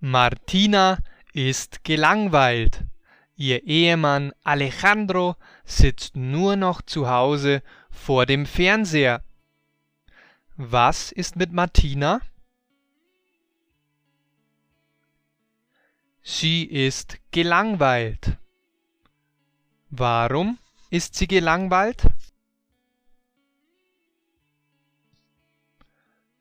[0.00, 0.98] Martina
[1.32, 2.84] ist gelangweilt.
[3.34, 5.34] Ihr Ehemann Alejandro
[5.64, 9.24] sitzt nur noch zu Hause vor dem Fernseher.
[10.56, 12.20] Was ist mit Martina?
[16.22, 18.36] Sie ist gelangweilt.
[19.90, 20.58] Warum
[20.90, 22.02] ist sie gelangweilt?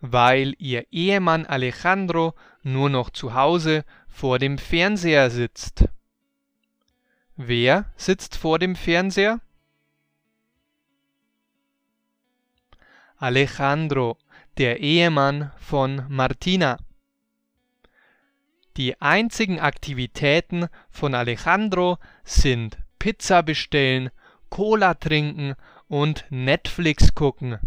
[0.00, 5.84] Weil ihr Ehemann Alejandro nur noch zu Hause vor dem Fernseher sitzt.
[7.36, 9.40] Wer sitzt vor dem Fernseher?
[13.16, 14.16] Alejandro,
[14.56, 16.78] der Ehemann von Martina.
[18.76, 24.10] Die einzigen Aktivitäten von Alejandro sind Pizza bestellen,
[24.48, 25.54] Cola trinken
[25.88, 27.58] und Netflix gucken.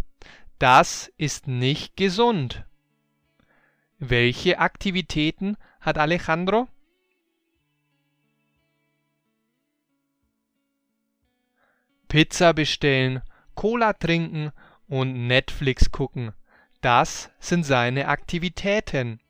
[0.64, 2.64] Das ist nicht gesund.
[3.98, 6.68] Welche Aktivitäten hat Alejandro?
[12.08, 13.20] Pizza bestellen,
[13.54, 14.52] Cola trinken
[14.88, 16.32] und Netflix gucken.
[16.80, 19.20] Das sind seine Aktivitäten.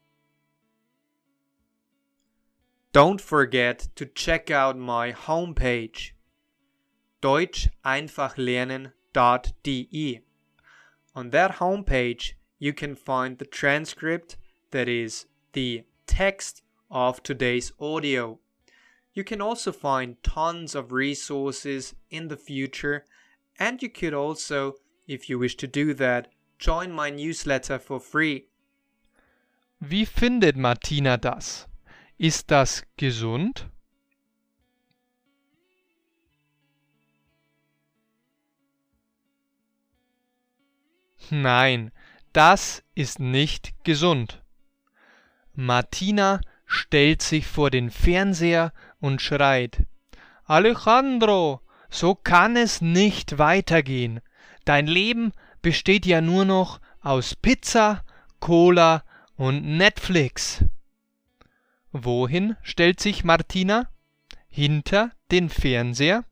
[2.92, 6.12] Don't forget to check out my homepage
[7.22, 10.22] deutscheinfachlernen.de.
[11.14, 14.36] On that homepage, you can find the transcript,
[14.72, 18.38] that is, the text of today's audio.
[19.12, 23.04] You can also find tons of resources in the future,
[23.58, 24.74] and you could also,
[25.06, 28.48] if you wish to do that, join my newsletter for free.
[29.80, 31.68] Wie findet Martina das?
[32.18, 33.66] Ist das gesund?
[41.30, 41.90] Nein,
[42.32, 44.42] das ist nicht gesund.
[45.54, 49.84] Martina stellt sich vor den Fernseher und schreit
[50.44, 54.20] Alejandro, so kann es nicht weitergehen.
[54.64, 55.32] Dein Leben
[55.62, 58.04] besteht ja nur noch aus Pizza,
[58.40, 59.04] Cola
[59.36, 60.64] und Netflix.
[61.92, 63.88] Wohin stellt sich Martina?
[64.48, 66.24] Hinter den Fernseher?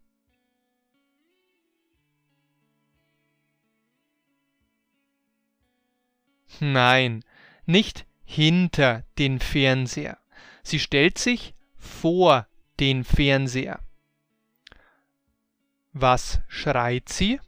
[6.64, 7.24] Nein,
[7.66, 10.18] nicht hinter den Fernseher.
[10.62, 12.46] Sie stellt sich vor
[12.78, 13.80] den Fernseher.
[15.92, 17.40] Was schreit sie?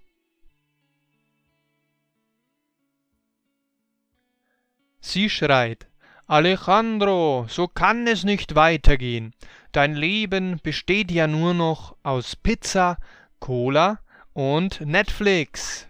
[4.98, 5.86] Sie schreit
[6.26, 9.32] Alejandro, so kann es nicht weitergehen.
[9.70, 12.98] Dein Leben besteht ja nur noch aus Pizza,
[13.38, 14.00] Cola
[14.32, 15.86] und Netflix.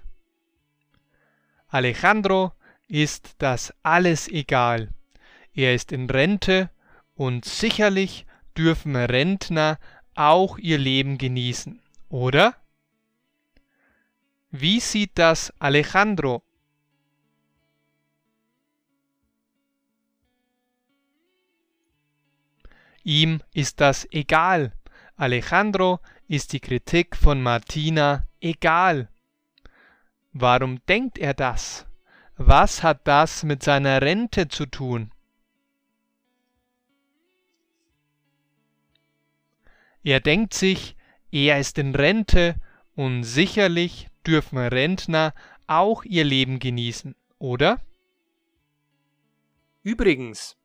[1.69, 2.53] Alejandro
[2.89, 4.93] ist das alles egal.
[5.55, 6.71] Er ist in Rente
[7.15, 9.79] und sicherlich dürfen Rentner
[10.15, 12.57] auch ihr Leben genießen, oder?
[14.51, 16.43] Wie sieht das Alejandro?
[23.03, 24.73] Ihm ist das egal.
[25.17, 29.09] Alejandro ist die Kritik von Martina egal.
[30.33, 31.87] Warum denkt er das?
[32.37, 35.13] Was hat das mit seiner Rente zu tun?
[40.03, 40.97] Er denkt sich,
[41.31, 42.57] er ist in Rente
[42.95, 45.33] und sicherlich dürfen Rentner
[45.67, 47.81] auch ihr Leben genießen, oder?
[49.83, 50.57] Übrigens,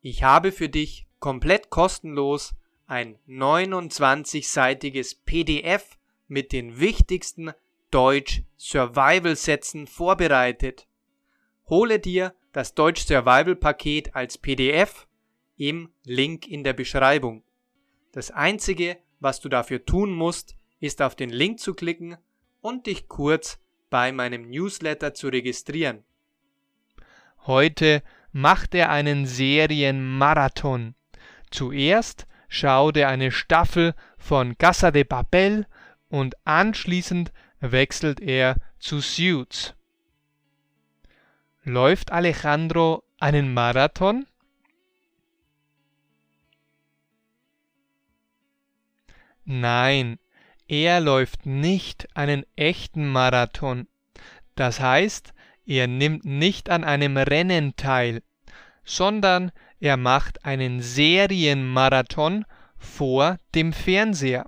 [0.00, 2.54] ich habe für dich komplett kostenlos
[2.86, 5.98] ein 29-seitiges PDF
[6.28, 7.52] mit den wichtigsten
[7.90, 10.88] Deutsch-Survival-Sätzen vorbereitet.
[11.70, 15.06] Hole dir das Deutsch Survival Paket als PDF
[15.56, 17.44] im Link in der Beschreibung.
[18.10, 22.16] Das einzige, was du dafür tun musst, ist auf den Link zu klicken
[22.60, 26.02] und dich kurz bei meinem Newsletter zu registrieren.
[27.46, 28.02] Heute
[28.32, 30.96] macht er einen Serienmarathon.
[31.52, 35.68] Zuerst schaut er eine Staffel von Casa de Papel
[36.08, 39.76] und anschließend wechselt er zu Suits.
[41.72, 44.26] Läuft Alejandro einen Marathon?
[49.44, 50.18] Nein,
[50.66, 53.86] er läuft nicht einen echten Marathon.
[54.56, 55.32] Das heißt,
[55.64, 58.24] er nimmt nicht an einem Rennen teil,
[58.82, 62.46] sondern er macht einen Serienmarathon
[62.78, 64.44] vor dem Fernseher.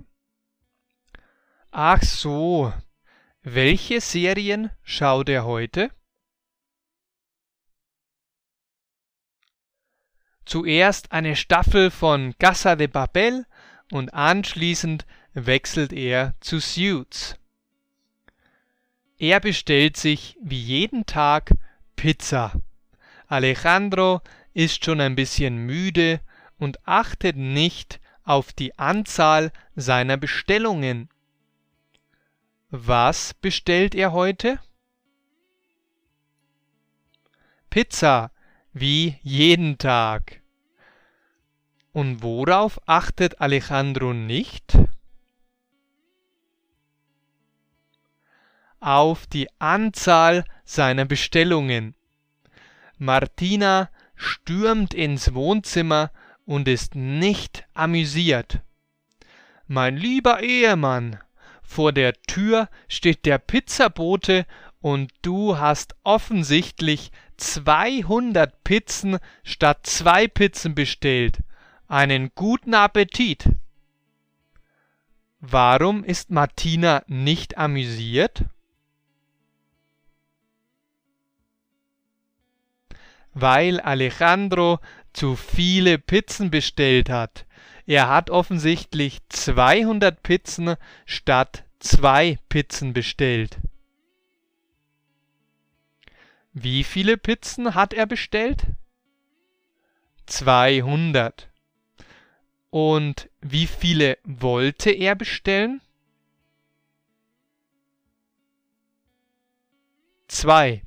[1.71, 2.73] Ach so,
[3.43, 5.89] welche Serien schaut er heute?
[10.45, 13.45] Zuerst eine Staffel von Casa de Papel
[13.91, 17.37] und anschließend wechselt er zu Suits.
[19.17, 21.51] Er bestellt sich wie jeden Tag
[21.95, 22.53] Pizza.
[23.27, 24.21] Alejandro
[24.53, 26.19] ist schon ein bisschen müde
[26.57, 31.09] und achtet nicht auf die Anzahl seiner Bestellungen.
[32.69, 34.59] Was bestellt er heute?
[37.69, 38.32] Pizza,
[38.73, 40.41] wie jeden Tag.
[41.91, 44.77] Und worauf achtet Alejandro nicht?
[48.79, 51.95] Auf die Anzahl seiner Bestellungen.
[52.97, 56.11] Martina stürmt ins Wohnzimmer
[56.45, 58.61] und ist nicht amüsiert.
[59.67, 61.19] Mein lieber Ehemann,
[61.61, 64.45] vor der Tür steht der Pizzabote
[64.81, 67.11] und du hast offensichtlich
[67.43, 71.39] 200 Pizzen statt zwei Pizzen bestellt.
[71.87, 73.49] Einen guten Appetit.
[75.39, 78.45] Warum ist Martina nicht amüsiert?
[83.33, 84.79] Weil Alejandro
[85.11, 87.45] zu viele Pizzen bestellt hat.
[87.85, 90.75] Er hat offensichtlich 200 Pizzen
[91.05, 93.57] statt zwei Pizzen bestellt.
[96.53, 98.67] Wie viele Pizzen hat er bestellt?
[100.27, 101.49] 200.
[102.69, 105.81] Und wie viele wollte er bestellen?
[110.27, 110.83] Zwei.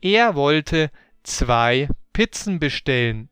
[0.00, 0.92] Er wollte
[1.24, 3.29] zwei Pizzen bestellen.